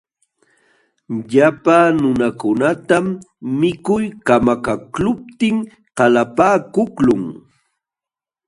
Llapa 1.31 1.77
nunakunatam 1.99 3.05
mikuy 3.59 4.05
kamakaqluptin 4.27 5.57
qalapaakuqlun. 5.97 7.23